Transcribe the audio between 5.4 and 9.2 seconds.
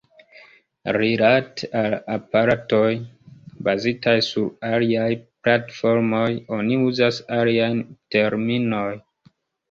platformoj, oni uzas aliajn terminojn.